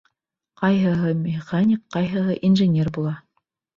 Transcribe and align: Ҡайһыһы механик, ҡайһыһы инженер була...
Ҡайһыһы 0.61 1.11
механик, 1.19 1.83
ҡайһыһы 1.97 2.39
инженер 2.51 2.91
була... 2.97 3.13